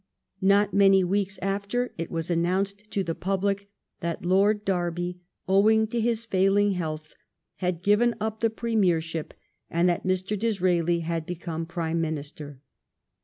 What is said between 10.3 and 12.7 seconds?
Disraeli had become Prime Minister.